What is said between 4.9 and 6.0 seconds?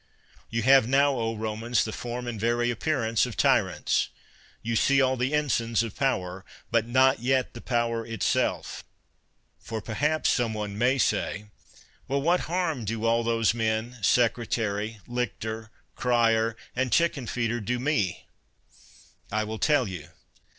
all the ensigns of